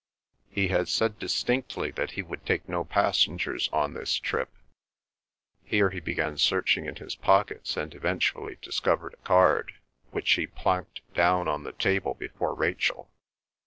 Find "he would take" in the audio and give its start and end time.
2.13-2.67